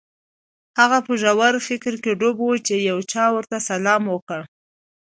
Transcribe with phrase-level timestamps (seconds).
[0.79, 4.41] هغه په ژور فکر کې ډوب و چې یو چا ورته سلام وکړ